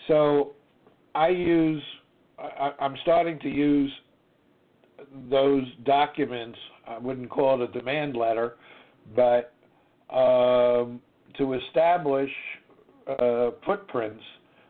[0.09, 0.53] So
[1.15, 1.83] I use,
[2.39, 3.91] I, I'm starting to use
[5.31, 6.59] those documents.
[6.87, 8.57] I wouldn't call it a demand letter,
[9.15, 9.53] but
[10.15, 11.01] um,
[11.39, 12.31] to establish
[13.07, 14.23] uh, footprints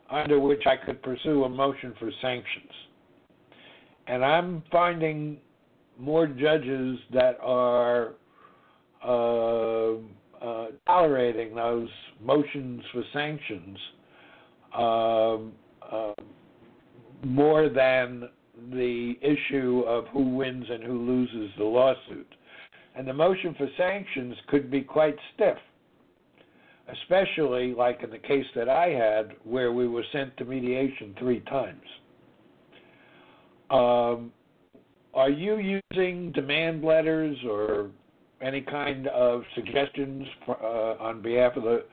[0.09, 2.71] under which I could pursue a motion for sanctions.
[4.07, 5.37] And I'm finding
[5.99, 8.13] more judges that are
[9.03, 9.93] uh,
[10.41, 11.89] uh, tolerating those
[12.21, 13.77] motions for sanctions
[14.77, 16.13] um, uh,
[17.25, 18.29] more than
[18.71, 22.27] the issue of who wins and who loses the lawsuit.
[22.95, 25.57] And the motion for sanctions could be quite stiff
[26.89, 31.41] especially like in the case that I had, where we were sent to mediation three
[31.41, 31.83] times.
[33.69, 34.31] Um,
[35.13, 37.89] are you using demand letters or
[38.41, 41.83] any kind of suggestions for, uh, on behalf of the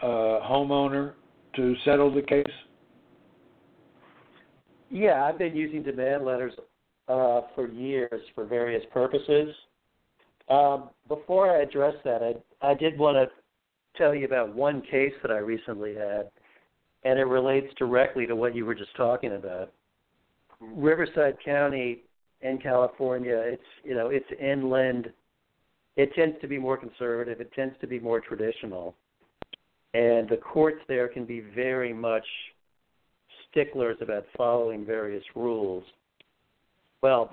[0.00, 1.12] uh, homeowner
[1.56, 2.44] to settle the case?
[4.90, 6.52] Yeah, I've been using demand letters
[7.08, 9.54] uh, for years for various purposes.
[10.48, 13.28] Um, before I address that, I, I did want to
[13.96, 16.30] tell you about one case that I recently had,
[17.04, 19.72] and it relates directly to what you were just talking about.
[20.60, 22.02] Riverside County
[22.42, 25.10] in California, it's you know it's inland.
[25.96, 27.40] It tends to be more conservative.
[27.40, 28.94] It tends to be more traditional,
[29.94, 32.26] and the courts there can be very much
[33.50, 35.84] sticklers about following various rules.
[37.00, 37.32] Well,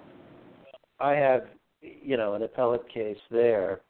[0.99, 1.47] I have
[1.81, 3.81] you know an appellate case there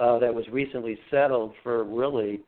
[0.00, 2.40] uh, that was recently settled for really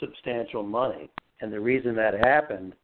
[0.00, 1.10] substantial money.
[1.40, 2.74] And the reason that happened,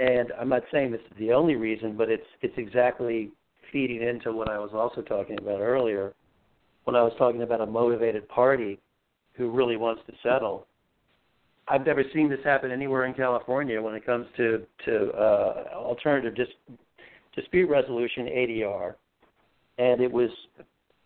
[0.00, 3.30] and I'm not saying this is the only reason, but it's it's exactly
[3.72, 6.12] feeding into what I was also talking about earlier
[6.84, 8.80] when I was talking about a motivated party
[9.36, 10.66] who really wants to settle.
[11.68, 16.34] I've never seen this happen anywhere in California when it comes to to uh, alternative
[16.34, 16.76] dis-
[17.34, 18.94] dispute resolution ADR,
[19.78, 20.30] and it was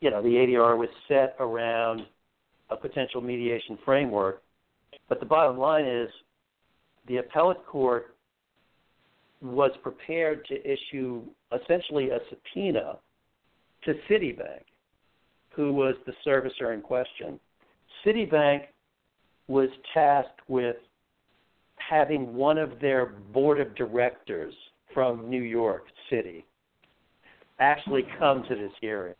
[0.01, 2.03] you know, the ADR was set around
[2.71, 4.43] a potential mediation framework.
[5.09, 6.09] But the bottom line is
[7.07, 8.14] the appellate court
[9.43, 12.99] was prepared to issue essentially a subpoena
[13.85, 14.64] to Citibank,
[15.51, 17.40] who was the servicer in question.
[18.05, 18.63] Citibank
[19.49, 20.77] was tasked with
[21.77, 24.55] having one of their board of directors
[24.95, 26.45] from New York City
[27.59, 29.14] actually come to this hearing.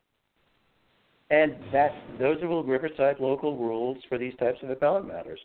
[1.31, 5.39] And that those are Riverside local rules for these types of appellate matters.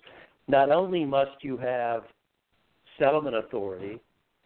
[0.48, 2.04] Not only must you have
[2.98, 4.00] settlement authority,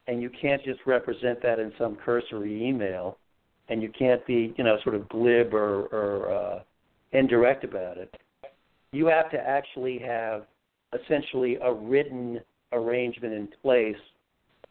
[0.07, 3.18] and you can't just represent that in some cursory email,
[3.70, 6.59] and you can't be, you know, sort of glib or, or uh,
[7.11, 8.13] indirect about it.
[8.91, 10.45] You have to actually have
[10.93, 12.39] essentially a written
[12.71, 13.95] arrangement in place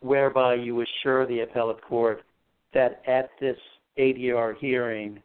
[0.00, 2.22] whereby you assure the appellate court
[2.74, 3.56] that at this
[3.98, 5.22] ADR hearing,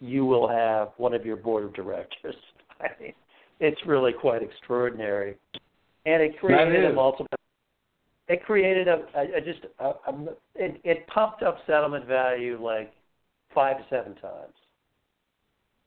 [0.00, 2.34] you will have one of your board of directors.
[2.80, 3.12] I mean,
[3.60, 5.36] it's really quite extraordinary,
[6.04, 7.26] and it created a multiple.
[8.28, 10.24] It created a, a, a just a, a,
[10.54, 12.92] it, it pumped up settlement value like
[13.54, 14.52] five to seven times.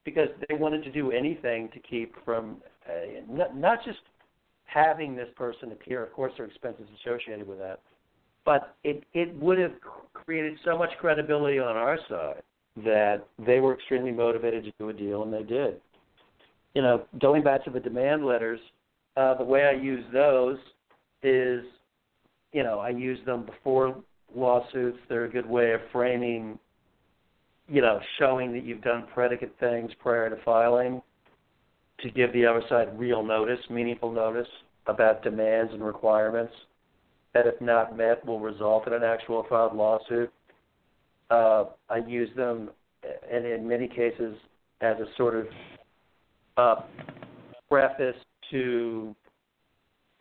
[0.05, 3.99] Because they wanted to do anything to keep from uh, not, not just
[4.65, 6.03] having this person appear.
[6.03, 7.79] Of course, there are expenses associated with that,
[8.45, 9.73] but it it would have
[10.13, 12.41] created so much credibility on our side
[12.83, 15.81] that they were extremely motivated to do a deal, and they did.
[16.75, 18.59] You know, going back to the demand letters,
[19.17, 20.57] uh, the way I use those
[21.23, 21.63] is,
[22.53, 23.95] you know, I use them before
[24.33, 24.99] lawsuits.
[25.09, 26.59] They're a good way of framing,
[27.69, 31.01] you know, showing that you've done predicate things prior to filing
[32.01, 34.47] to give the other side real notice, meaningful notice
[34.87, 36.53] about demands and requirements
[37.33, 40.31] that, if not met, will result in an actual filed lawsuit.
[41.29, 42.71] Uh, I use them,
[43.31, 44.35] and in many cases,
[44.81, 45.45] as a sort of
[46.57, 46.81] uh,
[47.69, 48.15] preface
[48.49, 49.15] to,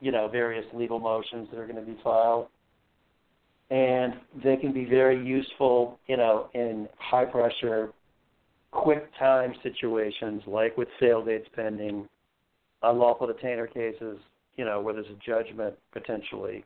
[0.00, 2.48] you know, various legal motions that are going to be filed.
[3.70, 7.90] And they can be very useful, you know, in high pressure,
[8.70, 12.08] quick time situations like with sale dates pending,
[12.82, 14.18] unlawful detainer cases,
[14.56, 16.64] you know, where there's a judgment potentially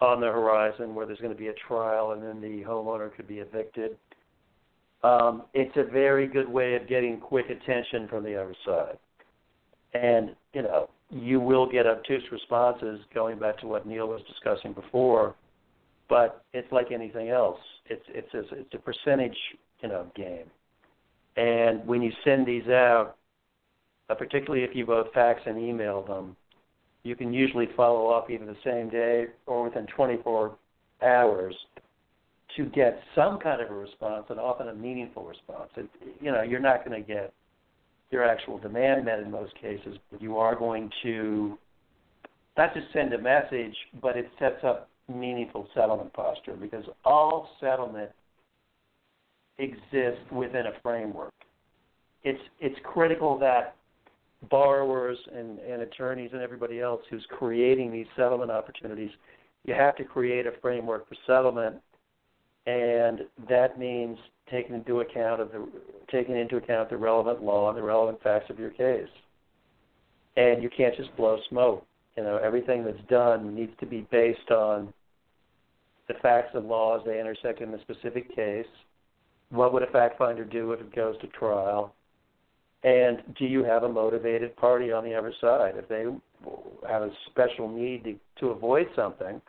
[0.00, 3.26] on the horizon, where there's going to be a trial and then the homeowner could
[3.26, 3.96] be evicted.
[5.02, 8.98] Um, it's a very good way of getting quick attention from the other side.
[9.94, 14.72] And, you know, you will get obtuse responses going back to what Neil was discussing
[14.72, 15.34] before,
[16.08, 17.60] but it's like anything else.
[17.86, 19.36] It's it's a, it's a percentage,
[19.80, 20.50] you know, game.
[21.36, 23.16] And when you send these out,
[24.10, 26.36] uh, particularly if you both fax and email them,
[27.04, 30.56] you can usually follow up either the same day or within 24
[31.02, 31.54] hours
[32.56, 35.70] to get some kind of a response and often a meaningful response.
[35.76, 35.88] It,
[36.20, 37.32] you know, you're not going to get
[38.10, 41.58] your actual demand met in most cases, but you are going to
[42.56, 48.10] not just send a message, but it sets up meaningful settlement posture because all settlement
[49.58, 51.32] exists within a framework.
[52.24, 53.76] It's it's critical that
[54.50, 59.10] borrowers and, and attorneys and everybody else who's creating these settlement opportunities,
[59.64, 61.76] you have to create a framework for settlement,
[62.66, 64.16] and that means
[64.50, 65.66] taking into account of the
[66.10, 69.08] taking into account the relevant law and the relevant facts of your case.
[70.36, 71.84] And you can't just blow smoke.
[72.16, 74.92] You know, everything that's done needs to be based on
[76.08, 78.66] the facts and laws they intersect in the specific case.
[79.50, 81.94] What would a fact finder do if it goes to trial?
[82.84, 85.74] And do you have a motivated party on the other side?
[85.76, 86.04] If they
[86.88, 89.40] have a special need to, to avoid something,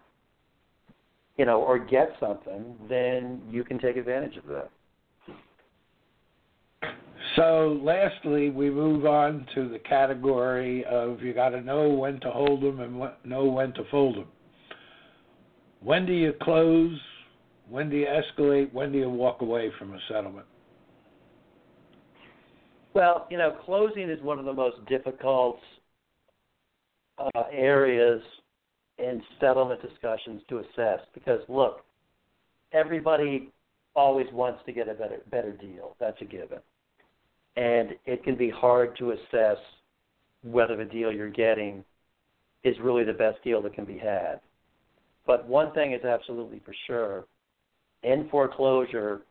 [1.38, 4.70] you know, or get something, then you can take advantage of that.
[7.36, 12.32] So, lastly, we move on to the category of you got to know when to
[12.32, 14.28] hold them and know when to fold them.
[15.82, 16.98] When do you close?
[17.70, 18.74] When do you escalate?
[18.74, 20.46] When do you walk away from a settlement?
[22.94, 25.60] Well, you know, closing is one of the most difficult
[27.18, 28.22] uh, areas
[28.98, 31.86] in settlement discussions to assess because, look,
[32.74, 33.50] everybody
[33.96, 35.96] always wants to get a better better deal.
[36.00, 36.60] That's a given,
[37.56, 39.58] and it can be hard to assess
[40.44, 41.84] whether the deal you're getting
[42.64, 44.40] is really the best deal that can be had.
[45.26, 47.26] But one thing is absolutely for sure:
[48.04, 49.22] in foreclosure,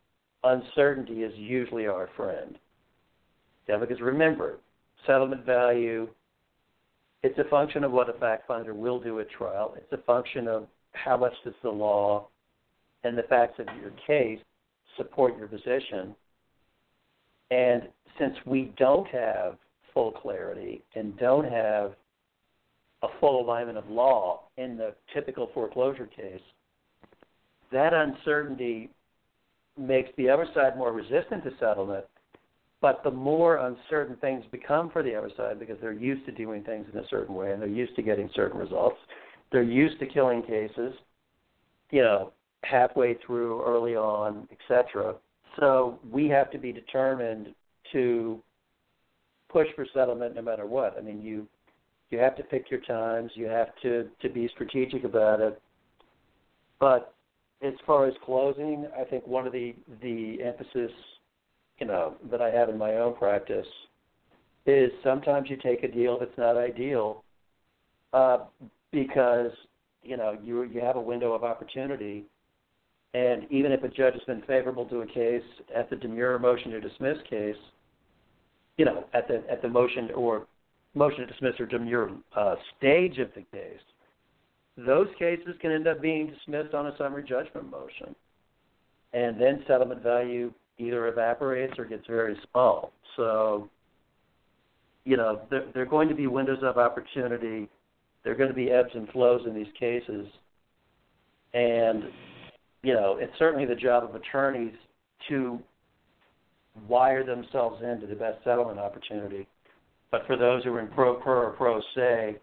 [0.45, 2.59] uncertainty is usually our friend
[3.68, 4.59] yeah, because remember,
[5.07, 6.09] settlement value,
[7.22, 9.74] it's a function of what a fact finder will do at trial.
[9.76, 12.28] It's a function of how much does the law
[13.05, 14.41] and the facts of your case
[14.97, 16.16] support your position.
[17.51, 19.59] And since we don't have
[19.93, 21.93] full clarity and don't have
[23.03, 26.40] a full alignment of law in the typical foreclosure case,
[27.70, 28.90] that uncertainty
[29.76, 32.05] makes the other side more resistant to settlement
[32.80, 36.62] but the more uncertain things become for the other side because they're used to doing
[36.62, 38.99] things in a certain way and they're used to getting certain results,
[39.51, 40.94] they're used to killing cases,
[41.90, 42.32] you know,
[42.62, 45.14] halfway through, early on, etc.
[45.59, 47.49] So we have to be determined
[47.92, 48.40] to
[49.49, 50.96] push for settlement no matter what.
[50.96, 51.49] I mean, you
[52.11, 53.31] you have to pick your times.
[53.35, 55.61] You have to to be strategic about it.
[56.81, 57.15] But
[57.63, 60.93] as far as closing, I think one of the the emphasis
[61.79, 63.67] you know that I have in my own practice
[64.67, 67.25] is sometimes you take a deal that's not ideal
[68.13, 68.39] uh,
[68.93, 69.51] because
[70.03, 72.25] you know you you have a window of opportunity,
[73.15, 75.43] and even if a judge has been favorable to a case
[75.75, 77.57] at the demurrer motion to dismiss case,
[78.77, 80.47] you know at the at the motion or
[80.95, 83.80] motion to dismiss or demurrer uh, stage of the case,
[84.76, 88.14] those cases can end up being dismissed on a summary judgment motion,
[89.12, 92.93] and then settlement value either evaporates or gets very small.
[93.16, 93.68] So,
[95.05, 97.68] you know, there, there are going to be windows of opportunity.
[98.22, 100.26] There are going to be ebbs and flows in these cases.
[101.55, 102.05] And,
[102.82, 104.74] you know, it's certainly the job of attorneys
[105.28, 105.59] to
[106.86, 109.49] wire themselves into the best settlement opportunity.
[110.11, 112.37] But for those who are in pro per or pro se,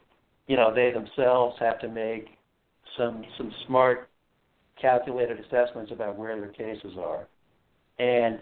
[0.47, 2.27] you know, they themselves have to make
[2.97, 4.09] some some smart
[4.79, 7.27] calculated assessments about where their cases are.
[7.97, 8.39] And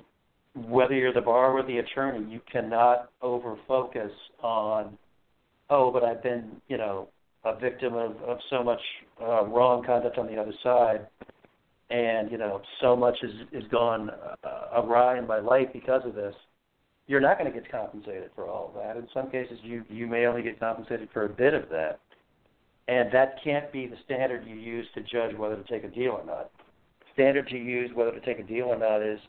[0.55, 4.11] whether you're the borrower or the attorney, you cannot over focus
[4.41, 4.97] on,
[5.69, 7.07] oh, but I've been, you know,
[7.45, 8.79] a victim of, of so much
[9.21, 11.07] uh, wrong conduct on the other side,
[11.89, 14.09] and you know, so much has is gone
[14.43, 16.35] uh, awry in my life because of this.
[17.07, 18.97] You're not going to get compensated for all of that.
[18.97, 21.99] In some cases, you you may only get compensated for a bit of that,
[22.87, 26.11] and that can't be the standard you use to judge whether to take a deal
[26.11, 26.51] or not.
[27.13, 29.19] Standard you use whether to take a deal or not is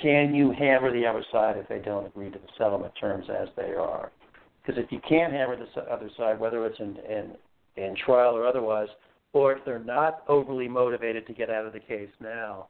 [0.00, 3.48] can you hammer the other side if they don't agree to the settlement terms as
[3.56, 4.12] they are?
[4.62, 7.32] Because if you can't hammer the other side, whether it's in, in
[7.76, 8.88] in trial or otherwise,
[9.32, 12.66] or if they're not overly motivated to get out of the case now,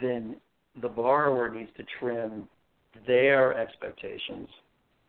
[0.00, 0.36] then
[0.82, 2.48] the borrower needs to trim
[3.06, 4.48] their expectations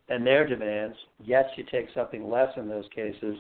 [0.09, 0.95] and their demands.
[1.23, 3.37] Yes, you take something less in those cases,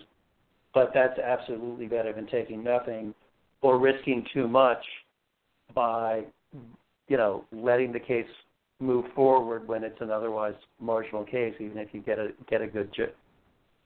[0.73, 3.13] but that's absolutely better than taking nothing
[3.61, 4.83] or risking too much
[5.73, 6.23] by
[7.07, 8.25] you know, letting the case
[8.79, 12.67] move forward when it's an otherwise marginal case, even if you get a get a
[12.67, 13.11] good ju-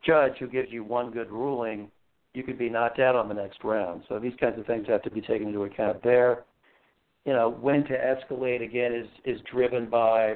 [0.06, 1.92] judge who gives you one good ruling,
[2.34, 4.04] you could be knocked out on the next round.
[4.10, 6.44] So these kinds of things have to be taken into account there.
[7.26, 10.36] You know, when to escalate again is is driven by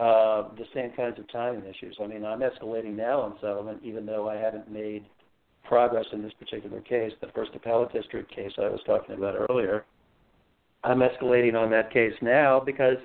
[0.00, 1.96] uh, the same kinds of timing issues.
[2.02, 5.04] I mean, I'm escalating now on settlement, even though I haven't made
[5.62, 7.12] progress in this particular case.
[7.20, 9.84] The first appellate district case I was talking about earlier
[10.84, 12.98] I'm escalating on that case now because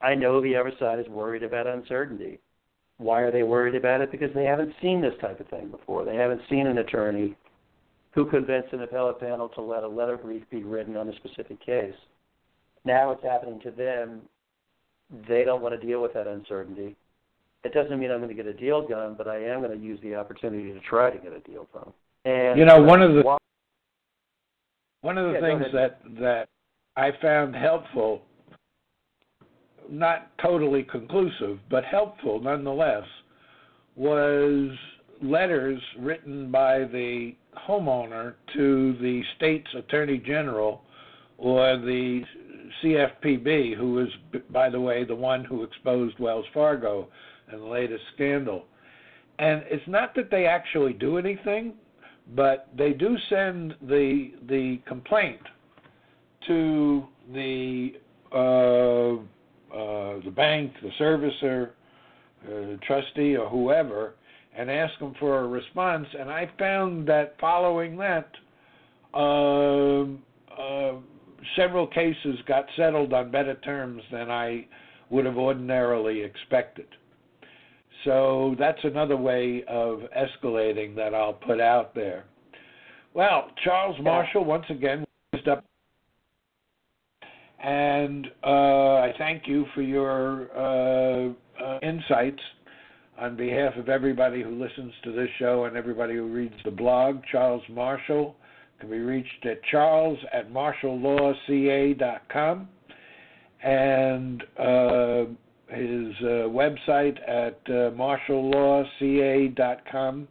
[0.00, 2.38] I know the other side is worried about uncertainty.
[2.98, 4.12] Why are they worried about it?
[4.12, 6.04] Because they haven't seen this type of thing before.
[6.04, 7.36] They haven't seen an attorney
[8.12, 11.64] who convinced an appellate panel to let a letter brief be written on a specific
[11.64, 11.94] case.
[12.84, 14.22] Now it's happening to them.
[15.28, 16.96] They don't want to deal with that uncertainty.
[17.64, 19.84] It doesn't mean I'm going to get a deal done, but I am going to
[19.84, 21.92] use the opportunity to try to get a deal done.
[22.24, 23.22] And you know, one of the
[25.02, 26.48] one of the yeah, things that that
[26.96, 28.22] I found helpful,
[29.88, 33.04] not totally conclusive, but helpful nonetheless,
[33.94, 34.70] was
[35.22, 37.34] letters written by the
[37.68, 40.82] homeowner to the state's attorney general
[41.38, 42.22] or the
[42.82, 44.08] CFPB, who is,
[44.50, 47.08] by the way, the one who exposed Wells Fargo
[47.48, 48.64] and the latest scandal.
[49.38, 51.74] And it's not that they actually do anything,
[52.34, 55.40] but they do send the the complaint
[56.46, 57.92] to the
[58.32, 59.16] uh,
[59.76, 61.70] uh, the bank, the servicer,
[62.48, 64.14] uh, trustee, or whoever,
[64.56, 66.06] and ask them for a response.
[66.18, 68.30] And I found that following that,
[69.12, 70.92] um, uh,
[71.56, 74.66] several cases got settled on better terms than I
[75.10, 76.86] would have ordinarily expected.
[78.04, 82.24] So that's another way of escalating that I'll put out there.
[83.14, 85.04] Well, Charles Marshall, once again,
[85.50, 85.64] up
[87.62, 91.32] and uh, I thank you for your uh,
[91.62, 92.40] uh, insights
[93.18, 97.22] on behalf of everybody who listens to this show and everybody who reads the blog.
[97.32, 98.36] Charles Marshall
[98.80, 102.68] can be reached at charles at marshalllawca.com
[103.62, 105.26] and uh,
[105.68, 110.28] his uh, website at uh, marshalllawca.com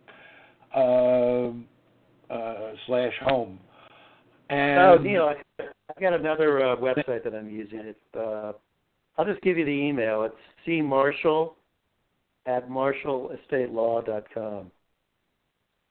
[0.75, 1.65] um,
[2.87, 3.59] slash home.
[4.49, 7.79] And oh, Neil, I've got another uh, website that I'm using.
[7.79, 8.51] It's uh,
[9.17, 10.21] I'll just give you the email.
[10.23, 10.35] It's
[10.65, 11.55] c marshall
[12.45, 14.71] at marshallestatelaw.com.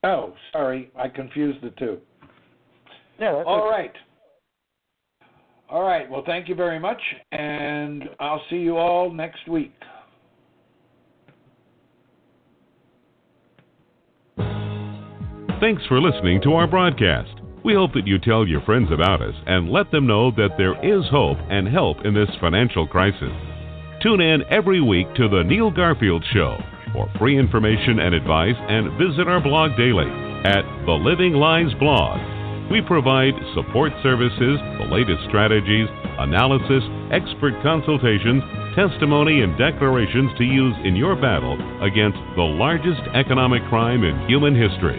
[0.05, 1.99] Oh, sorry, I confused the two.
[3.19, 3.71] Yeah, that's all okay.
[3.71, 3.93] right.
[5.69, 6.09] All right.
[6.09, 7.01] Well, thank you very much,
[7.33, 9.73] and I'll see you all next week.
[15.61, 17.41] Thanks for listening to our broadcast.
[17.65, 20.75] We hope that you tell your friends about us and let them know that there
[20.85, 23.33] is hope and help in this financial crisis.
[24.03, 26.59] Tune in every week to The Neil Garfield Show
[26.93, 30.11] for free information and advice and visit our blog daily
[30.45, 32.34] at The Living Lies blog.
[32.71, 35.87] We provide support services, the latest strategies,
[36.19, 38.43] analysis, expert consultations,
[38.75, 44.57] testimony, and declarations to use in your battle against the largest economic crime in human
[44.57, 44.97] history.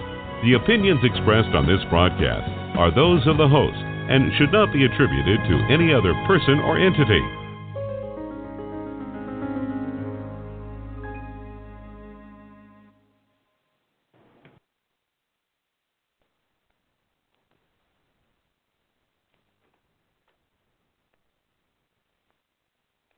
[0.45, 4.87] The opinions expressed on this broadcast are those of the host and should not be
[4.87, 7.21] attributed to any other person or entity.